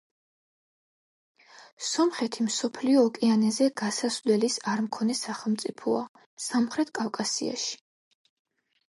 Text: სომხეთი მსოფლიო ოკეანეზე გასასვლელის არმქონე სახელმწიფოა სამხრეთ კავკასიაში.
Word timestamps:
სომხეთი 1.89 2.45
მსოფლიო 2.45 3.03
ოკეანეზე 3.09 3.67
გასასვლელის 3.81 4.55
არმქონე 4.71 5.17
სახელმწიფოა 5.19 6.01
სამხრეთ 6.47 6.91
კავკასიაში. 7.01 7.79